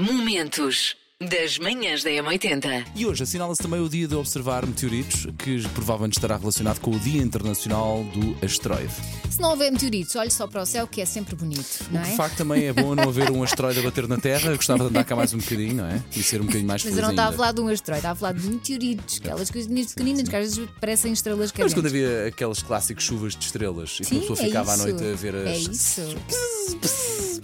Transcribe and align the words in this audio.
Momentos 0.00 0.96
das 1.20 1.58
manhãs 1.58 2.02
da 2.02 2.08
M80. 2.08 2.86
E 2.96 3.04
hoje 3.04 3.22
assinala-se 3.22 3.60
também 3.62 3.78
o 3.82 3.86
dia 3.86 4.08
de 4.08 4.14
observar 4.14 4.64
meteoritos, 4.64 5.26
que 5.36 5.60
provavelmente 5.74 6.14
estará 6.16 6.38
relacionado 6.38 6.80
com 6.80 6.92
o 6.92 6.98
Dia 6.98 7.20
Internacional 7.20 8.02
do 8.04 8.34
Asteroide. 8.42 8.94
Se 9.28 9.38
não 9.38 9.50
houver 9.50 9.70
meteoritos, 9.70 10.16
olhe 10.16 10.30
só 10.30 10.46
para 10.46 10.62
o 10.62 10.64
céu 10.64 10.86
que 10.86 11.02
é 11.02 11.04
sempre 11.04 11.36
bonito, 11.36 11.84
não 11.90 12.00
De 12.00 12.12
é? 12.12 12.16
facto, 12.16 12.38
também 12.38 12.64
é 12.64 12.72
bom 12.72 12.94
não 12.94 13.10
haver 13.10 13.30
um 13.30 13.42
asteroide 13.42 13.80
a 13.80 13.82
bater 13.82 14.08
na 14.08 14.16
Terra. 14.16 14.48
Eu 14.52 14.56
gostava 14.56 14.84
de 14.84 14.88
andar 14.88 15.04
cá 15.04 15.14
mais 15.14 15.34
um 15.34 15.38
bocadinho, 15.38 15.74
não 15.74 15.84
é? 15.86 16.02
E 16.16 16.22
ser 16.22 16.40
um 16.40 16.44
bocadinho 16.46 16.66
mais 16.66 16.82
Mas 16.82 16.94
feliz 16.94 16.96
eu 16.96 17.02
não 17.02 17.10
estava 17.10 17.28
a 17.28 17.32
falar 17.36 17.52
de 17.52 17.60
um 17.60 17.68
asteroide, 17.68 17.98
estava 17.98 18.12
a 18.14 18.16
falar 18.18 18.32
de 18.40 18.48
meteoritos, 18.48 19.18
aquelas 19.22 19.50
coisinhas 19.50 19.88
pequeninas 19.88 20.26
que 20.26 20.34
às 20.36 20.42
vezes 20.56 20.70
parecem 20.80 21.12
estrelas 21.12 21.52
Mas 21.54 21.74
quando 21.74 21.84
cadentes. 21.84 22.08
havia 22.08 22.28
aquelas 22.28 22.62
clássicas 22.62 23.04
chuvas 23.04 23.36
de 23.36 23.44
estrelas 23.44 23.98
e 24.00 24.06
que 24.06 24.14
uma 24.14 24.20
pessoa 24.22 24.38
é 24.40 24.44
ficava 24.46 24.72
à 24.72 24.76
noite 24.78 25.04
a 25.04 25.14
ver 25.14 25.34
as. 25.34 25.46
É 25.46 25.56
isso. 25.58 26.00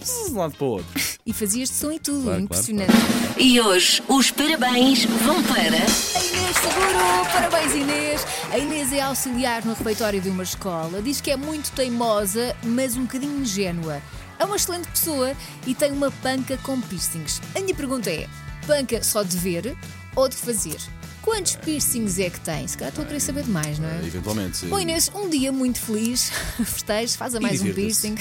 De 0.05 0.31
um 0.31 0.37
lado 0.37 0.55
para 0.55 0.65
o 0.65 0.69
outro. 0.69 0.87
E 1.27 1.33
fazia 1.33 1.61
este 1.61 1.75
som 1.75 1.91
e 1.91 1.99
tudo, 1.99 2.23
Claro, 2.23 2.39
impressionante. 2.39 2.93
E 3.37 3.59
hoje 3.59 4.01
os 4.07 4.31
parabéns 4.31 5.03
vão 5.03 5.43
para. 5.43 5.57
A 5.57 6.23
Inês 6.23 6.55
Seguro, 6.55 7.25
parabéns 7.33 7.75
Inês. 7.75 8.25
A 8.49 8.57
Inês 8.57 8.93
é 8.93 9.01
auxiliar 9.01 9.65
no 9.65 9.73
refeitório 9.73 10.21
de 10.21 10.29
uma 10.29 10.43
escola. 10.43 11.01
Diz 11.01 11.19
que 11.19 11.29
é 11.29 11.35
muito 11.35 11.69
teimosa, 11.73 12.55
mas 12.63 12.95
um 12.95 13.01
bocadinho 13.01 13.41
ingênua. 13.41 14.01
É 14.39 14.45
uma 14.45 14.55
excelente 14.55 14.87
pessoa 14.87 15.35
e 15.65 15.75
tem 15.75 15.91
uma 15.91 16.09
panca 16.09 16.57
com 16.59 16.79
piercings. 16.79 17.41
A 17.53 17.59
minha 17.59 17.75
pergunta 17.75 18.09
é: 18.09 18.25
panca 18.65 19.03
só 19.03 19.21
de 19.21 19.35
ver 19.35 19.75
ou 20.15 20.29
de 20.29 20.35
fazer? 20.37 20.77
Quantos 21.27 21.57
piercings 21.57 22.19
é 22.19 22.29
que 22.29 22.39
tem? 22.39 22.65
Se 22.65 22.77
calhar 22.77 22.87
estou 22.87 23.03
a 23.03 23.05
querer 23.05 23.19
saber 23.19 23.43
demais, 23.43 23.77
não 23.77 23.89
é? 23.89 23.97
Eventualmente. 23.97 24.55
sim. 24.55 24.69
Bom, 24.69 24.79
Inês, 24.79 25.11
um 25.13 25.29
dia 25.29 25.51
muito 25.51 25.77
feliz. 25.77 26.31
Festejo, 26.63 27.17
faz 27.17 27.35
a 27.35 27.39
E 27.39 27.41
mais 27.41 27.61
um 27.61 27.73
piercing. 27.73 28.15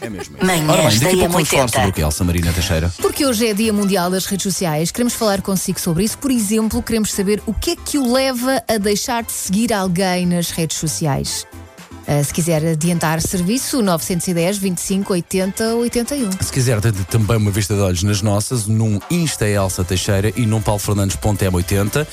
É 0.00 0.08
mesmo. 0.08 0.38
Manhãs 0.42 0.70
Ora 0.70 0.88
bem, 0.88 0.98
da 1.00 1.04
daqui 1.04 1.16
a 1.16 1.28
pouco 1.28 1.32
vamos 1.34 1.48
falar 1.50 1.68
sobre 1.68 1.88
o 1.88 1.90
M80. 1.90 1.92
que, 1.92 2.00
Elsa 2.00 2.24
Marina 2.24 2.52
Teixeira? 2.54 2.94
Porque 2.96 3.26
hoje 3.26 3.46
é 3.46 3.52
Dia 3.52 3.74
Mundial 3.74 4.10
das 4.10 4.24
Redes 4.24 4.44
Sociais, 4.44 4.90
queremos 4.90 5.12
falar 5.12 5.42
consigo 5.42 5.78
sobre 5.78 6.02
isso. 6.02 6.16
Por 6.16 6.30
exemplo, 6.30 6.82
queremos 6.82 7.12
saber 7.12 7.42
o 7.44 7.52
que 7.52 7.72
é 7.72 7.76
que 7.76 7.98
o 7.98 8.10
leva 8.10 8.64
a 8.66 8.78
deixar 8.78 9.22
de 9.22 9.32
seguir 9.32 9.70
alguém 9.70 10.24
nas 10.24 10.50
redes 10.50 10.78
sociais. 10.78 11.46
Ah, 12.12 12.24
se 12.24 12.34
quiser 12.34 12.66
adiantar 12.66 13.20
serviço, 13.22 13.80
910 13.82 14.58
25 14.58 15.12
80 15.12 15.74
81. 15.76 16.30
Se 16.40 16.50
quiser 16.52 16.80
ter 16.80 16.92
também 17.04 17.36
uma 17.36 17.52
vista 17.52 17.72
de 17.76 17.80
olhos 17.80 18.02
nas 18.02 18.20
nossas, 18.20 18.66
num 18.66 18.98
Insta 19.08 19.44
é 19.46 19.52
Elsa 19.52 19.84
Teixeira 19.84 20.32
e 20.36 20.44
num 20.44 20.60
paulofernandes.m80 20.60 22.04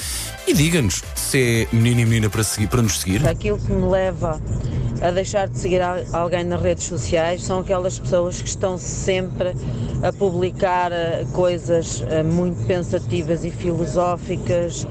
e 0.46 0.54
diga-nos 0.54 1.02
se 1.16 1.68
é 1.72 1.76
menino 1.76 2.02
e 2.02 2.06
menina 2.06 2.30
para, 2.30 2.44
seguir, 2.44 2.68
para 2.68 2.84
nos 2.84 3.00
seguir. 3.00 3.28
Aquilo 3.28 3.58
que 3.58 3.72
me 3.72 3.90
leva 3.90 4.40
a 5.02 5.10
deixar 5.10 5.48
de 5.48 5.58
seguir 5.58 5.82
al- 5.82 6.06
alguém 6.14 6.44
nas 6.44 6.62
redes 6.62 6.84
sociais 6.86 7.44
são 7.44 7.60
aquelas 7.62 7.98
pessoas 7.98 8.40
que 8.40 8.50
estão 8.50 8.78
sempre 8.78 9.56
a 10.04 10.14
publicar 10.14 10.92
eh, 10.92 11.26
coisas 11.34 12.04
eh, 12.08 12.22
muito 12.22 12.64
pensativas 12.68 13.44
e 13.44 13.50
filosóficas, 13.50 14.86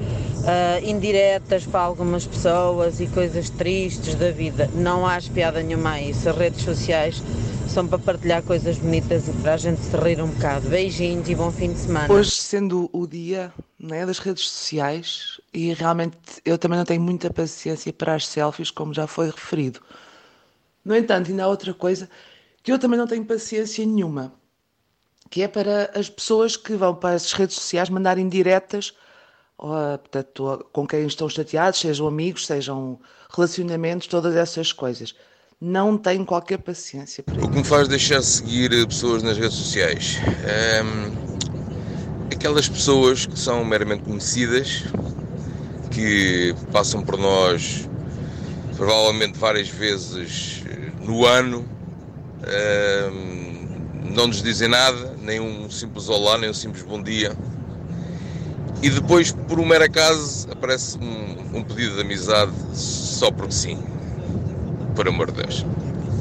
eh, 0.47 0.81
indiretas 0.83 1.65
para 1.65 1.81
algumas 1.81 2.25
pessoas 2.25 3.01
e 3.01 3.07
coisas 3.07 3.49
tristes 3.49 4.15
da 4.15 4.31
vida. 4.31 4.69
Não 4.73 5.05
há 5.05 5.19
piada 5.21 5.61
nenhuma 5.61 5.91
a 5.91 6.01
isso. 6.01 6.29
As 6.29 6.37
redes 6.37 6.63
sociais 6.63 7.21
são 7.67 7.85
para 7.85 7.99
partilhar 7.99 8.41
coisas 8.43 8.77
bonitas 8.77 9.27
e 9.27 9.33
para 9.33 9.55
a 9.55 9.57
gente 9.57 9.81
se 9.81 9.97
rir 9.97 10.21
um 10.21 10.27
bocado. 10.27 10.69
Beijinhos 10.69 11.27
e 11.27 11.35
bom 11.35 11.51
fim 11.51 11.73
de 11.73 11.79
semana. 11.79 12.13
Hoje, 12.13 12.31
sendo 12.31 12.89
o 12.93 13.05
dia 13.05 13.53
né, 13.77 14.05
das 14.05 14.19
redes 14.19 14.47
sociais, 14.47 15.41
e 15.53 15.73
realmente 15.73 16.17
eu 16.45 16.57
também 16.57 16.77
não 16.77 16.85
tenho 16.85 17.01
muita 17.01 17.29
paciência 17.29 17.91
para 17.91 18.15
as 18.15 18.25
selfies, 18.25 18.71
como 18.71 18.93
já 18.93 19.05
foi 19.05 19.27
referido. 19.27 19.81
No 20.83 20.95
entanto, 20.95 21.29
ainda 21.29 21.43
há 21.43 21.47
outra 21.47 21.73
coisa 21.73 22.09
que 22.63 22.71
eu 22.71 22.79
também 22.79 22.97
não 22.97 23.05
tenho 23.05 23.25
paciência 23.25 23.85
nenhuma, 23.85 24.33
que 25.29 25.41
é 25.43 25.47
para 25.47 25.91
as 25.93 26.09
pessoas 26.09 26.55
que 26.55 26.73
vão 26.73 26.95
para 26.95 27.15
as 27.15 27.33
redes 27.33 27.57
sociais 27.57 27.89
mandarem 27.89 28.29
diretas 28.29 28.93
a- 29.59 29.97
portanto, 29.97 30.65
com 30.71 30.85
quem 30.87 31.05
estão 31.05 31.27
chateados, 31.29 31.79
sejam 31.79 32.07
amigos, 32.07 32.45
sejam 32.45 32.99
relacionamentos, 33.35 34.07
todas 34.07 34.35
essas 34.35 34.71
coisas. 34.71 35.15
Não 35.59 35.97
tenho 35.97 36.23
qualquer 36.25 36.57
paciência 36.59 37.23
para 37.23 37.43
O 37.43 37.49
que 37.49 37.57
me 37.57 37.63
faz 37.63 37.87
deixar 37.87 38.19
de 38.19 38.25
seguir 38.27 38.71
eh, 38.71 38.85
pessoas 38.85 39.23
nas 39.23 39.37
redes 39.37 39.55
sociais? 39.57 40.17
Ehm, 40.45 41.11
aquelas 42.31 42.69
pessoas 42.69 43.25
que 43.25 43.37
são 43.39 43.65
meramente 43.65 44.03
conhecidas, 44.03 44.83
que 45.91 46.53
passam 46.71 47.01
por 47.03 47.17
nós 47.17 47.89
provavelmente 48.75 49.37
várias 49.39 49.67
vezes 49.67 50.63
eh, 50.69 50.91
no 51.03 51.25
ano, 51.25 51.67
ehm, 52.45 53.67
não 54.15 54.27
nos 54.27 54.43
dizem 54.43 54.67
nada, 54.67 55.15
nem 55.21 55.39
um 55.39 55.69
simples 55.71 56.07
olá, 56.09 56.37
nem 56.37 56.49
um 56.49 56.53
simples 56.53 56.83
bom 56.83 57.01
dia. 57.01 57.35
E 58.81 58.89
depois, 58.89 59.31
por 59.31 59.59
um 59.59 59.65
mero 59.65 59.83
acaso, 59.85 60.47
aparece 60.51 60.97
um, 60.99 61.57
um 61.57 61.63
pedido 61.63 61.95
de 61.95 62.01
amizade 62.01 62.51
só 62.73 63.31
porque 63.31 63.51
sim. 63.53 63.77
Por 64.95 65.07
amor 65.07 65.31
de 65.31 65.41
Deus. 65.41 65.65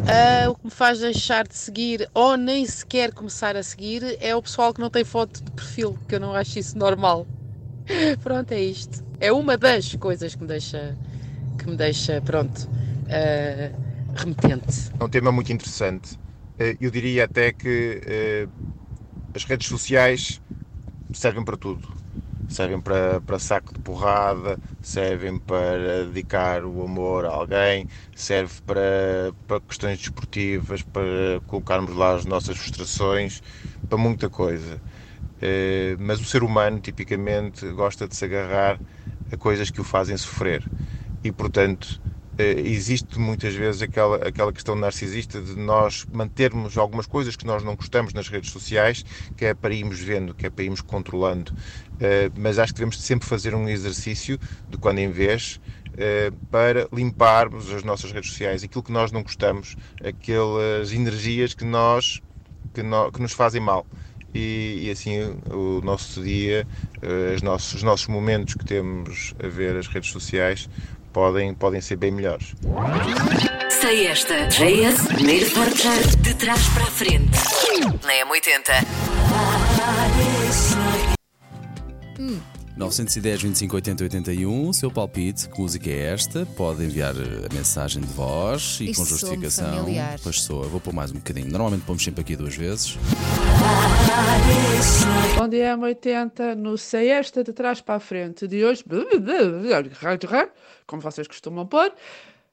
Ah, 0.09 0.49
o 0.51 0.55
que 0.55 0.65
me 0.65 0.71
faz 0.71 1.01
deixar 1.01 1.47
de 1.47 1.55
seguir 1.55 2.09
ou 2.15 2.37
nem 2.37 2.65
sequer 2.65 3.13
começar 3.13 3.57
a 3.57 3.63
seguir 3.63 4.17
é 4.21 4.35
o 4.35 4.41
pessoal 4.41 4.73
que 4.73 4.81
não 4.81 4.89
tem 4.89 5.05
foto 5.05 5.43
de 5.43 5.51
perfil, 5.51 5.99
que 6.09 6.15
eu 6.15 6.21
não 6.21 6.35
acho 6.35 6.59
isso 6.59 6.79
normal. 6.79 7.27
Pronto, 8.23 8.53
é 8.53 8.61
isto. 8.61 9.05
É 9.21 9.33
uma 9.33 9.57
das 9.57 9.95
coisas 9.97 10.35
que 10.35 10.43
me 10.43 10.49
deixa, 10.49 10.97
que 11.59 11.69
me 11.69 11.77
deixa 11.77 12.21
pronto, 12.21 12.69
ah, 13.11 13.71
remetente. 14.15 14.91
É 14.99 15.05
um 15.05 15.09
tema 15.09 15.33
muito 15.33 15.53
interessante. 15.53 16.19
Eh, 16.59 16.77
Eu 16.81 16.91
diria 16.91 17.25
até 17.25 17.53
que 17.53 18.01
eh, 18.07 18.47
as 19.35 19.45
redes 19.45 19.69
sociais 19.69 20.41
servem 21.13 21.45
para 21.45 21.57
tudo. 21.57 22.06
Servem 22.49 22.81
para, 22.81 23.21
para 23.23 23.39
saco 23.39 23.73
de 23.73 23.79
porrada, 23.81 24.61
servem 24.81 25.39
para 25.41 26.05
dedicar 26.07 26.65
o 26.65 26.83
amor 26.85 27.25
a 27.27 27.31
alguém, 27.31 27.87
serve 28.15 28.61
para, 28.65 29.35
para 29.47 29.61
questões 29.61 29.99
desportivas, 29.99 30.83
para 30.85 31.41
colocarmos 31.47 31.95
lá 31.97 32.15
as 32.15 32.25
nossas 32.25 32.57
frustrações, 32.59 33.41
para 33.89 33.99
muita 33.99 34.31
coisa. 34.31 34.83
Eh, 35.41 35.97
Mas 35.99 36.21
o 36.21 36.25
ser 36.25 36.43
humano, 36.43 36.81
tipicamente, 36.81 37.69
gosta 37.73 38.09
de 38.09 38.15
se 38.17 38.25
agarrar 38.25 38.83
a 39.31 39.37
coisas 39.37 39.71
que 39.71 39.81
o 39.81 39.85
fazem 39.85 40.17
sofrer. 40.17 40.71
E, 41.25 41.33
portanto, 41.33 42.01
existe 42.45 43.19
muitas 43.19 43.55
vezes 43.55 43.83
aquela, 43.83 44.17
aquela 44.29 44.53
questão 44.53 44.75
narcisista 44.77 45.41
de 45.41 45.55
nós 45.57 46.07
mantermos 46.11 46.77
algumas 46.77 47.07
coisas 47.07 47.37
que 47.37 47.47
nós 47.47 47.63
não 47.63 47.77
gostamos 47.77 48.13
nas 48.13 48.29
redes 48.29 48.51
sociais, 48.51 49.05
que 49.37 49.47
é 49.47 49.55
para 49.55 49.75
irmos 49.75 49.99
vendo, 50.01 50.35
que 50.35 50.47
é 50.47 50.51
para 50.51 50.65
irmos 50.65 50.81
controlando. 50.83 51.53
Eh, 51.99 52.31
mas 52.39 52.59
acho 52.59 52.73
que 52.73 52.79
devemos 52.79 53.01
sempre 53.01 53.27
fazer 53.27 53.55
um 53.55 53.69
exercício 53.69 54.39
de 54.69 54.77
quando 54.79 54.99
em 54.99 55.11
vez 55.11 55.59
eh, 55.97 56.31
para 56.51 56.89
limparmos 56.93 57.71
as 57.73 57.83
nossas 57.83 58.13
redes 58.13 58.31
sociais, 58.31 58.63
aquilo 58.65 58.83
que 58.85 58.93
nós 58.93 59.11
não 59.13 59.23
gostamos, 59.23 59.77
aquelas 60.03 60.93
energias 60.93 61.55
que 61.55 61.65
nós 61.65 62.21
que, 62.73 62.83
no- 62.83 63.11
que 63.13 63.21
nos 63.23 63.33
fazem 63.33 63.61
mal. 63.61 63.89
E, 64.35 64.83
e 64.89 64.91
assim 64.91 65.19
o 65.51 65.81
nosso 65.83 66.23
dia, 66.23 66.67
eh, 67.01 67.35
os 67.35 67.43
nossos, 67.43 67.73
os 67.75 67.83
nossos 67.83 68.07
momentos 68.09 68.55
que 68.55 68.65
temos 68.65 69.33
a 69.43 69.49
ver 69.49 69.77
as 69.77 69.87
redes 69.87 70.11
sociais 70.11 70.69
podem, 71.17 71.55
podem 71.55 71.81
ser 71.81 71.97
bem 71.97 72.11
melhores. 72.11 72.55
Sei 73.81 74.07
esta. 74.07 74.47
JS, 74.49 75.07
primeiro 75.07 75.51
portar 75.51 75.99
de 76.19 76.35
trás 76.35 76.69
para 76.69 76.83
a 76.83 76.91
frente. 76.91 77.39
Na 78.05 78.13
M80. 78.27 78.85
910 82.77 83.43
25 83.43 83.77
80 83.77 84.05
81, 84.05 84.69
o 84.69 84.75
seu 84.75 84.91
palpite, 84.91 85.49
que 85.49 85.59
música 85.59 85.89
é 85.89 86.13
esta? 86.13 86.45
Pode 86.45 86.85
enviar 86.85 87.15
eh, 87.17 87.47
a 87.51 87.55
mensagem 87.55 88.03
de 88.03 88.09
voz 88.09 88.77
e 88.83 88.91
Isto 88.91 89.01
com 89.01 89.07
justificação. 89.07 89.87
Pois 90.23 90.47
vou 90.47 90.79
pôr 90.79 90.93
mais 90.93 91.11
um 91.11 91.15
bocadinho. 91.15 91.51
Normalmente 91.51 91.85
pomos 91.87 92.05
sempre 92.05 92.21
aqui 92.21 92.37
duas 92.37 92.55
vezes. 92.55 92.99
Bom 95.47 95.51
dia, 95.51 95.77
M80, 95.77 96.57
no 96.57 96.77
Sei 96.77 97.09
Esta 97.09 97.45
de 97.45 97.53
trás 97.53 97.81
para 97.81 97.95
a 97.95 98.01
frente 98.01 98.49
de 98.49 98.65
hoje, 98.65 98.83
como 100.85 101.01
vocês 101.01 101.29
costumam 101.29 101.65
pôr, 101.65 101.95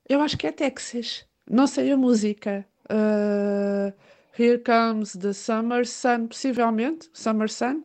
eu 0.08 0.22
acho 0.22 0.38
que 0.38 0.46
é 0.46 0.52
Texas. 0.52 1.26
Não 1.50 1.66
sei 1.66 1.92
a 1.92 1.98
música. 1.98 2.64
Uh, 2.84 3.92
Here 4.38 4.60
Comes 4.60 5.14
the 5.14 5.34
Summer 5.34 5.88
Sun, 5.88 6.28
possivelmente, 6.28 7.10
Summer 7.14 7.50
Sun. 7.50 7.84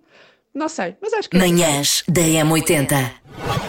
Não 0.58 0.68
sei, 0.68 0.96
mas 1.00 1.12
acho 1.12 1.30
que 1.30 1.36
é 1.36 1.40
Manhãs 1.40 2.02
da 2.08 2.20
M80. 2.20 3.12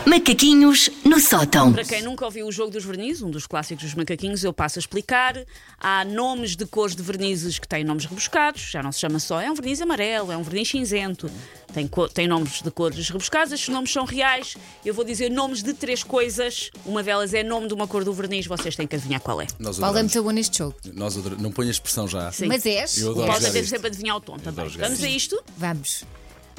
Macaquinhos 0.08 0.90
no 1.06 1.20
sótão. 1.20 1.72
Para 1.72 1.84
quem 1.84 2.02
nunca 2.02 2.26
ouviu 2.26 2.48
o 2.48 2.52
jogo 2.52 2.72
dos 2.72 2.84
vernizes, 2.84 3.22
um 3.22 3.30
dos 3.30 3.46
clássicos 3.46 3.84
dos 3.86 3.94
macaquinhos, 3.94 4.44
eu 4.44 4.52
passo 4.52 4.80
a 4.80 4.82
explicar. 4.82 5.36
Há 5.80 6.04
nomes 6.04 6.56
de 6.56 6.66
cores 6.66 6.96
de 6.96 7.04
vernizes 7.04 7.60
que 7.60 7.68
têm 7.68 7.84
nomes 7.84 8.06
rebuscados, 8.06 8.72
já 8.72 8.82
não 8.82 8.92
se 8.92 9.00
chama 9.00 9.20
só, 9.20 9.40
é 9.40 9.52
um 9.52 9.54
verniz 9.54 9.80
amarelo, 9.82 10.32
é 10.32 10.38
um 10.38 10.42
verniz 10.42 10.68
cinzento, 10.68 11.30
tem, 11.72 11.88
tem 12.12 12.28
nomes 12.28 12.64
de 12.64 12.72
cores 12.72 13.08
rebuscadas, 13.08 13.52
estes 13.52 13.70
nomes 13.70 13.92
são 13.94 14.04
reais. 14.04 14.58
Eu 14.84 14.96
vou 14.96 15.06
dizer 15.06 15.30
nomes 15.30 15.62
de 15.62 15.76
três 15.76 16.02
coisas, 16.02 16.72
uma 16.88 17.04
delas 17.04 17.36
é 17.36 17.44
nome 17.44 17.68
de 17.68 17.76
uma 17.76 17.88
cor 17.88 18.04
do 18.04 18.12
verniz, 18.12 18.48
vocês 18.48 18.76
têm 18.76 18.88
que 18.88 18.96
adivinhar 18.96 19.22
qual 19.22 19.40
é. 19.40 19.46
Nós 19.60 19.78
Qual 19.78 19.96
é 19.96 20.02
muito 20.02 20.24
bom 20.24 20.32
neste 20.32 20.58
jogo? 20.58 20.76
Nós 20.96 21.16
adoramos. 21.16 21.44
Não 21.44 21.52
ponha 21.52 21.70
a 21.70 21.72
expressão 21.72 22.08
já. 22.08 22.32
Sim. 22.32 22.48
Mas 22.48 22.66
és? 22.66 22.98
Eu 22.98 23.10
O 23.10 23.12
adoro 23.12 23.28
Paulo 23.28 23.64
sempre 23.64 23.88
adivinhar 23.88 24.18
o 24.18 24.22
tom 24.22 24.40
também. 24.40 24.68
Vamos 24.70 25.04
a 25.04 25.08
isto? 25.08 25.40
Vamos. 25.56 26.04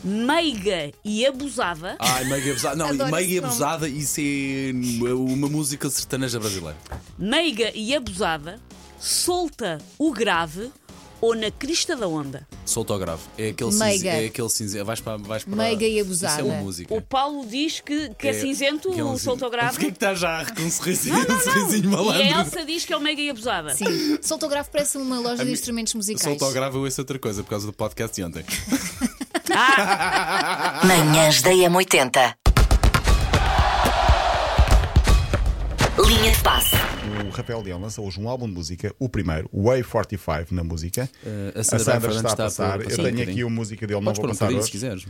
Meiga 0.03 0.93
e 1.05 1.27
abusada. 1.27 1.97
Ai, 1.99 2.25
meiga 2.25 2.51
abusada. 2.53 2.77
Não, 2.77 2.87
Adoro 2.87 3.11
meiga 3.11 3.27
esse 3.33 3.41
nome. 3.41 3.47
abusada, 3.47 3.89
isso 3.89 4.21
é 4.21 5.13
uma 5.15 5.49
música 5.49 5.89
sertaneja 5.91 6.39
brasileira. 6.39 6.77
Meiga 7.19 7.71
e 7.75 7.95
abusada, 7.95 8.61
solta 8.99 9.79
o 9.99 10.13
grave 10.13 10.71
ou 11.21 11.35
na 11.35 11.51
crista 11.51 11.95
da 11.95 12.09
onda. 12.09 12.49
Solta 12.65 12.95
o 12.95 12.99
grave. 12.99 13.21
É 13.37 13.49
aquele 13.51 13.75
Meiga. 13.75 13.99
cinza. 13.99 14.09
É 14.09 14.27
aquele 14.27 14.49
cinza. 14.49 14.85
Vais 14.85 15.01
para, 15.01 15.19
vais 15.19 15.45
para. 15.45 15.55
Meiga 15.57 15.87
e 15.87 16.01
abusada. 16.01 16.41
Isso 16.41 16.41
é 16.41 16.45
uma 16.55 16.63
música. 16.63 16.95
O 16.95 17.03
Paulo 17.03 17.47
diz 17.47 17.81
que, 17.81 18.09
que 18.15 18.29
é, 18.29 18.33
cinzento, 18.33 18.91
que 18.91 19.01
é 19.01 19.05
um 19.05 19.13
o 19.13 19.19
solta 19.19 19.47
o. 19.47 19.51
Porquê 19.51 19.57
grave. 19.67 19.77
que 19.79 19.87
estás 19.87 20.19
já 20.19 20.47
com 20.47 20.63
um 20.63 20.71
sorrisinho, 20.71 21.19
um 21.19 21.41
sorrisinho 21.41 21.85
E 21.85 21.87
a 21.87 21.91
malandro? 21.91 22.23
Elsa 22.23 22.65
diz 22.65 22.87
que 22.87 22.93
é 22.93 22.97
o 22.97 23.01
meiga 23.01 23.21
e 23.21 23.29
abusada. 23.29 23.75
Sim, 23.75 24.19
soltografo 24.23 24.71
parece 24.71 24.97
uma 24.97 25.19
loja 25.21 25.45
de 25.45 25.53
instrumentos 25.53 25.93
musicais. 25.95 26.23
Solta 26.23 26.47
o 26.47 26.53
grave, 26.53 26.77
eu 26.77 26.83
ouço 26.83 27.01
outra 27.01 27.19
coisa 27.19 27.43
por 27.43 27.51
causa 27.51 27.67
do 27.67 27.73
podcast 27.73 28.15
de 28.17 28.25
ontem. 28.25 28.45
Manhãs 30.87 31.43
da 31.43 31.51
M80. 31.51 32.35
Linha 36.07 36.31
de 36.33 36.39
passe. 36.43 36.75
O 37.27 37.31
Rafael 37.31 37.61
Leão 37.63 37.79
lança 37.81 38.01
hoje 38.01 38.19
um 38.21 38.29
álbum 38.29 38.47
de 38.47 38.55
música, 38.55 38.95
o 38.99 39.09
primeiro, 39.09 39.49
Way 39.53 39.83
45 39.85 40.55
na 40.55 40.65
música. 40.65 41.09
Eh, 41.25 41.53
a 41.55 41.61
a 41.61 41.65
Sandra 41.65 41.85
Sandra 41.85 42.01
Fernandes 42.01 42.33
está 42.33 42.45
a 42.45 42.47
está 42.49 42.65
a 42.65 42.69
passar. 42.69 42.81
Eu 42.81 42.87
um 42.87 42.89
tenho 42.89 42.97
bocadinho. 43.11 43.31
aqui 43.31 43.45
uma 43.45 43.55
música 43.57 43.87
dele, 43.87 44.01
não 44.01 44.05
Podes 44.15 44.19
vou 44.19 44.27
pôr 44.29 44.31
um 44.35 44.39
passar 44.39 44.47
bocadinho 44.47 44.61
hoje. 44.61 44.67
se 44.67 44.73
quiseres. 44.73 45.07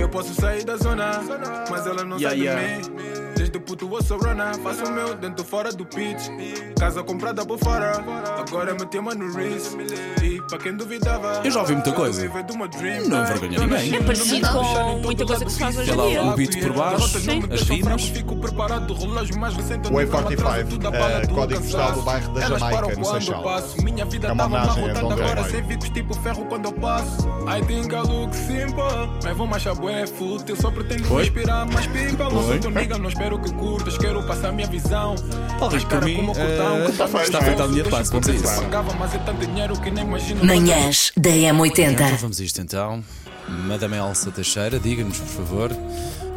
Eu 0.00 0.08
posso 0.08 0.34
sair 0.34 0.64
da 0.64 0.76
zona, 0.76 1.20
mas 1.68 1.86
ela 1.86 2.04
não 2.04 2.18
Yeah, 2.18 2.30
sabe 2.30 2.40
yeah. 2.42 2.82
de 2.82 2.90
mim. 2.90 3.02
Puto 3.72 3.88
eu 3.90 4.02
sou 4.02 4.18
runner, 4.18 4.54
faço 4.58 4.84
o 4.84 4.92
meu 4.92 5.14
dentro 5.14 5.42
fora 5.42 5.72
do 5.72 5.86
pitch. 5.86 6.28
Casa 6.78 7.02
comprada 7.02 7.42
por 7.46 7.58
fora, 7.58 8.04
agora 8.38 8.76
uma 9.00 9.14
no 9.14 9.32
wrist. 9.32 9.72
E 10.22 10.42
para 10.42 10.58
quem 10.58 10.76
duvidava, 10.76 11.40
Eu 11.42 11.50
já 11.50 11.60
ouvi 11.60 11.72
muita 11.72 11.92
coisa. 11.92 12.28
Não 12.28 13.22
envergonha 13.22 13.58
ninguém. 13.60 13.94
É 13.96 14.02
parecido 14.02 14.48
com 14.50 14.98
muita 14.98 15.24
coisa 15.24 15.44
que 15.46 15.52
se 15.52 15.58
faz 15.58 15.78
hoje 15.78 15.90
em 15.90 15.96
dia. 15.96 16.22
O 16.22 16.36
beat 16.36 16.60
por 16.60 16.72
baixo, 16.74 17.18
Sim. 17.18 17.42
as 17.50 17.62
rimas. 17.62 18.02
Fico 18.08 18.36
preparado, 18.36 18.92
relógio 18.92 19.38
mais 19.38 19.54
recente. 19.54 19.90
Way 19.90 20.04
nunca 20.04 20.18
me 20.18 20.36
45, 20.36 20.48
atraso, 20.48 20.68
tudo 20.68 20.88
a 20.88 20.90
bala, 20.90 21.12
eh, 21.12 21.20
tudo 21.22 21.34
código 21.34 21.62
postal 21.62 21.92
do 21.92 22.02
bairro 22.02 22.34
da 22.34 22.40
Elas 22.42 22.60
Jamaica, 22.60 22.76
param 22.82 22.88
no 22.88 22.94
quando 22.94 23.14
Seixal. 23.14 23.36
eu 23.36 23.42
passo. 23.42 23.82
Minha 23.82 24.04
vida 24.04 24.28
É 24.28 24.32
uma 24.32 24.42
tava 24.42 24.56
homenagem 24.56 24.90
a 24.90 25.00
Dom 25.00 25.12
agora, 25.12 25.44
sem 25.44 25.62
vicos 25.62 25.88
tipo 25.88 26.14
ferro 26.20 26.44
quando 26.44 26.66
eu 26.66 26.72
passo. 26.74 27.28
I 27.48 27.64
think 27.66 27.94
I 27.94 28.00
look 28.00 28.34
simple, 28.36 28.82
mas 29.24 29.36
vou 29.36 29.46
mais 29.46 29.62
fútil. 30.10 30.56
Só 30.56 30.70
pretendo 30.70 31.10
Oi? 31.14 31.22
inspirar 31.22 31.64
mais 31.66 31.86
people. 31.86 32.18
Não 32.18 32.42
sou 32.42 32.98
não 32.98 33.08
espero 33.08 33.38
que 33.38 33.52
curtas. 33.62 33.96
Quero 33.98 34.22
passar 34.24 34.52
minha 34.52 34.66
visão. 34.66 35.14
Talvez 35.58 35.84
para 35.84 36.00
mim, 36.00 36.16
como 36.16 36.32
eh, 36.32 36.34
cortar 36.96 37.22
está 37.22 37.38
a 37.38 37.66
linha 37.66 37.82
de 37.84 37.90
passe. 37.90 38.10
Vamos 38.10 38.28
a 38.28 38.32
isso. 38.32 38.44
Pagava, 38.62 38.92
mas 38.94 39.14
é 39.14 39.18
tanto 39.18 39.46
dinheiro 39.46 39.80
que 39.80 39.90
nem 39.90 40.04
imagino. 40.04 40.44
Manhãs 40.44 41.12
da 41.16 41.30
Então 41.30 41.56
M80. 41.64 42.16
vamos 42.18 42.40
a 42.40 42.44
isto 42.44 42.60
então. 42.60 43.02
Madame 43.48 43.96
Elsa 43.96 44.30
Teixeira, 44.30 44.78
diga-nos, 44.78 45.18
por 45.18 45.26
favor, 45.28 45.70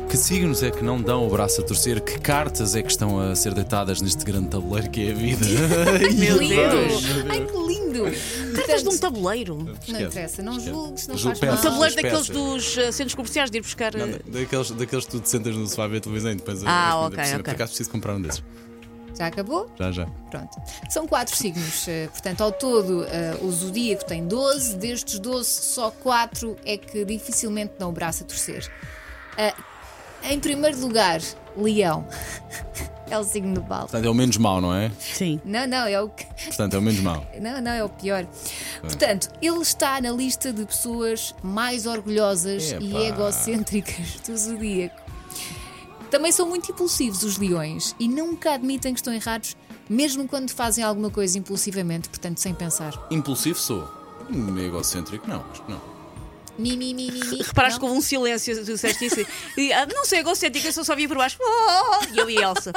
que 0.06 0.18
signos 0.18 0.62
é 0.64 0.72
que 0.72 0.84
não 0.84 1.02
dão 1.02 1.28
o 1.28 1.30
braço 1.30 1.62
a 1.62 1.64
torcer? 1.64 2.02
Que 2.02 2.20
cartas 2.20 2.76
é 2.76 2.82
que 2.82 2.90
estão 2.92 3.20
a 3.20 3.36
ser 3.36 3.54
deitadas 3.54 4.02
neste 4.02 4.24
grande 4.24 4.50
tabuleiro 4.50 4.90
que 4.90 5.08
é 5.08 5.12
a 5.12 5.16
vida? 5.16 5.46
Meu! 6.18 6.38
Deus. 6.40 7.04
Ai, 7.30 7.46
que 7.46 7.58
lindo! 7.58 8.04
Cartas 8.56 8.84
de 8.84 8.90
um 8.90 8.98
tabuleiro. 8.98 9.58
Não 9.88 10.02
interessa, 10.02 10.42
não 10.42 10.60
julgues, 10.60 11.08
não 11.08 11.18
Julgo 11.18 11.38
faz 11.38 11.42
mal. 11.42 11.58
peças. 11.58 11.64
Tabuleiro 11.72 11.96
daqueles 11.96 12.28
peças. 12.28 12.36
dos 12.36 12.78
eh, 12.78 12.92
centros 12.92 13.16
comerciais 13.16 13.50
de 13.52 13.58
ir 13.58 13.62
buscar. 13.62 13.94
Não, 13.96 14.06
eh, 14.08 14.20
daqueles, 14.26 14.72
daqueles 14.72 15.06
que 15.06 15.12
tu 15.12 15.20
te 15.20 15.30
sentas 15.30 15.56
no 15.56 15.68
sofá 15.68 15.84
a 15.86 15.88
ver 15.88 16.02
televisão 16.02 16.32
e 16.32 16.36
depois 16.36 16.64
Ah, 16.66 16.70
a- 16.70 16.90
a- 16.92 17.00
ok, 17.08 17.16
por 17.18 17.26
cima. 17.26 17.36
ok. 17.40 17.44
Por 17.44 17.52
acaso 17.52 17.70
preciso 17.72 17.90
comprar 17.92 18.16
um 18.16 18.22
desses. 18.22 18.44
Já 19.18 19.28
acabou? 19.28 19.70
Já, 19.80 19.92
já. 19.94 20.06
Pronto. 20.30 20.50
São 20.90 21.08
quatro 21.08 21.36
signos. 21.36 21.88
eh, 21.88 22.08
Portanto, 22.12 22.42
ao 22.42 22.52
todo, 22.52 23.06
eh, 23.06 23.38
o 23.42 23.50
zodíaco 23.52 24.06
tem 24.06 24.28
12. 24.28 24.76
Destes 24.76 25.20
12, 25.20 25.50
só 25.50 25.90
quatro 25.90 26.56
é 26.66 26.78
que 26.78 27.06
dificilmente 27.06 27.74
dão 27.80 27.90
o 27.90 27.94
braço 27.94 28.24
a 28.24 28.26
torcer. 28.26 28.70
Ah, 29.38 29.54
em 30.32 30.40
primeiro 30.40 30.80
lugar, 30.80 31.22
Leão. 31.58 32.06
É 33.10 33.20
o 33.20 33.24
signo 33.24 33.54
do 33.54 33.62
Paulo. 33.62 33.84
Portanto, 33.84 34.06
é 34.06 34.10
o 34.10 34.14
menos 34.16 34.36
mau, 34.38 34.60
não 34.60 34.74
é? 34.74 34.92
Sim. 35.00 35.40
Não, 35.46 35.68
não, 35.68 35.86
é 35.86 36.02
o 36.02 36.10
que. 36.10 36.26
Portanto, 36.48 36.74
é 36.74 36.80
o 36.80 36.82
menos 36.82 37.00
mau. 37.02 37.24
Não, 37.40 37.62
não, 37.62 37.72
é 37.72 37.84
o 37.84 37.90
pior. 37.90 38.26
Portanto, 38.82 39.30
ele 39.42 39.60
está 39.60 40.02
na 40.02 40.12
lista 40.12 40.52
de 40.52 40.66
pessoas 40.66 41.36
mais 41.44 41.86
orgulhosas 41.86 42.72
e 42.72 42.76
Epá. 42.76 43.00
egocêntricas 43.02 44.20
do 44.26 44.36
zodíaco. 44.36 45.00
Também 46.10 46.32
são 46.32 46.48
muito 46.48 46.72
impulsivos 46.72 47.24
os 47.24 47.38
leões 47.38 47.96
e 48.00 48.08
nunca 48.08 48.54
admitem 48.54 48.94
que 48.94 49.00
estão 49.00 49.14
errados, 49.14 49.56
mesmo 49.88 50.28
quando 50.28 50.50
fazem 50.50 50.84
alguma 50.84 51.12
coisa 51.12 51.38
impulsivamente, 51.38 52.10
portanto, 52.10 52.40
sem 52.40 52.54
pensar. 52.54 52.94
Impulsivo 53.12 53.60
sou. 53.60 53.88
Hum, 54.32 54.58
egocêntrico, 54.58 55.28
não. 55.28 55.44
Acho 55.52 55.62
que 55.64 55.72
não. 55.72 55.95
Mi, 56.58 56.78
mi, 56.78 56.94
mi, 56.94 57.12
mi, 57.12 57.20
mi. 57.20 57.38
Reparaste 57.44 57.80
que 57.80 57.86
houve 57.86 57.98
um 57.98 58.02
silêncio, 58.02 58.56
tu 58.58 58.64
disseste 58.74 59.06
isso. 59.06 59.26
E, 59.58 59.74
ah, 59.74 59.86
não 59.86 60.06
sei, 60.06 60.20
egocêntrica, 60.20 60.68
eu 60.68 60.74
só 60.74 60.84
só 60.84 60.96
via 60.96 61.08
por 61.08 61.18
baixo. 61.18 61.38
Oh, 61.42 62.14
e 62.14 62.18
eu 62.18 62.30
e 62.30 62.38
Elsa. 62.38 62.72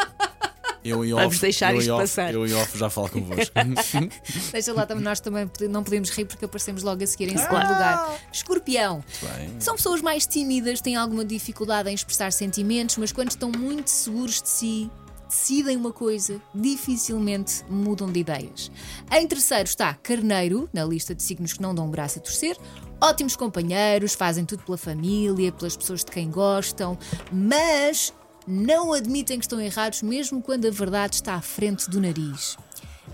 Eu 0.84 0.98
Vamos 1.00 1.12
off, 1.34 1.38
deixar 1.40 1.74
eu 1.74 1.80
isto 1.80 1.92
off, 1.92 2.02
passar. 2.02 2.32
Eu 2.32 2.46
em 2.46 2.54
off 2.54 2.78
já 2.78 2.88
falo 2.88 3.08
convosco. 3.08 3.52
Deixa 4.52 4.72
lá, 4.72 4.86
também, 4.86 5.02
nós 5.04 5.20
também 5.20 5.50
não 5.68 5.82
podemos 5.82 6.08
rir 6.10 6.24
porque 6.24 6.44
aparecemos 6.44 6.82
logo 6.82 7.02
a 7.02 7.06
seguir 7.06 7.24
em 7.32 7.36
segundo 7.36 7.48
Claro. 7.48 7.68
lugar. 7.68 8.18
Escorpião. 8.32 9.04
Bem. 9.20 9.56
São 9.60 9.74
pessoas 9.76 10.00
mais 10.00 10.26
tímidas, 10.26 10.80
têm 10.80 10.96
alguma 10.96 11.24
dificuldade 11.24 11.90
em 11.90 11.94
expressar 11.94 12.32
sentimentos, 12.32 12.96
mas 12.96 13.12
quando 13.12 13.30
estão 13.30 13.50
muito 13.50 13.88
seguros 13.90 14.40
de 14.40 14.48
si, 14.48 14.90
decidem 15.28 15.76
uma 15.76 15.92
coisa, 15.92 16.40
dificilmente 16.54 17.62
mudam 17.68 18.10
de 18.10 18.20
ideias. 18.20 18.70
Em 19.12 19.26
terceiro 19.26 19.64
está 19.64 19.94
Carneiro, 19.94 20.68
na 20.72 20.84
lista 20.84 21.14
de 21.14 21.22
signos 21.22 21.52
que 21.52 21.62
não 21.62 21.74
dão 21.74 21.86
um 21.86 21.90
braço 21.90 22.18
a 22.18 22.22
torcer. 22.22 22.56
Ótimos 23.00 23.36
companheiros, 23.36 24.14
fazem 24.14 24.44
tudo 24.44 24.64
pela 24.64 24.78
família, 24.78 25.52
pelas 25.52 25.76
pessoas 25.76 26.04
de 26.04 26.10
quem 26.10 26.30
gostam, 26.30 26.98
mas 27.30 28.12
não 28.46 28.92
admitem 28.92 29.38
que 29.38 29.44
estão 29.44 29.60
errados, 29.60 30.02
mesmo 30.02 30.42
quando 30.42 30.66
a 30.66 30.70
verdade 30.70 31.16
está 31.16 31.34
à 31.34 31.40
frente 31.40 31.88
do 31.88 32.00
nariz. 32.00 32.56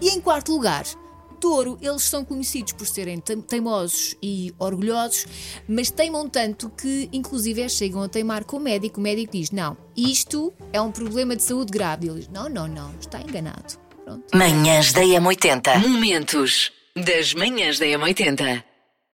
E 0.01 0.09
em 0.09 0.21
quarto 0.21 0.53
lugar, 0.53 0.85
Touro, 1.45 1.79
eles 1.83 2.05
são 2.05 2.25
conhecidos 2.25 2.73
por 2.73 2.87
serem 2.87 3.19
te- 3.21 3.37
teimosos 3.37 4.17
e 4.23 4.55
orgulhosos, 4.59 5.27
mas 5.69 5.91
teimam 5.91 6.27
tanto 6.27 6.71
que, 6.71 7.07
inclusive, 7.13 7.69
chegam 7.69 8.03
a 8.03 8.09
teimar 8.09 8.45
com 8.47 8.57
o 8.57 8.61
médico. 8.61 8.99
O 8.99 9.03
médico 9.03 9.33
diz: 9.33 9.51
Não, 9.51 9.77
isto 9.95 10.55
é 10.73 10.81
um 10.81 10.91
problema 10.91 11.37
de 11.37 11.43
saúde 11.43 11.71
grave. 11.71 12.07
E 12.07 12.09
ele 12.09 12.21
diz: 12.21 12.29
Não, 12.31 12.49
não, 12.49 12.67
não, 12.67 12.91
está 12.99 13.21
enganado. 13.21 13.75
Pronto. 14.07 14.25
Manhãs 14.35 14.95
da 14.95 15.03
M80. 15.03 15.87
Momentos 15.87 16.73
das 16.97 17.35
manhãs 17.35 17.79
da 17.79 17.85
M80. 17.85 18.65